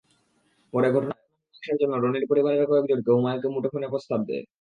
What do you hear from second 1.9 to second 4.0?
রনির পরিবারের কয়েকজন হুমায়ুনকে মুঠোফোনে